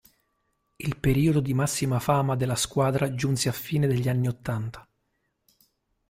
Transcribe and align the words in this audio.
Il 0.77 0.97
periodo 0.97 1.39
di 1.41 1.53
massima 1.53 1.99
fama 1.99 2.35
della 2.35 2.55
squadra 2.55 3.13
giunse 3.13 3.49
alla 3.49 3.57
fine 3.59 3.85
degli 3.85 4.09
anni 4.09 4.27
ottanta. 4.29 4.89